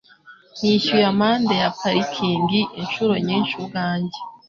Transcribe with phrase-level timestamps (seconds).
[0.59, 4.19] Nishyuye amande ya parikingi inshuro nyinshi ubwanjye.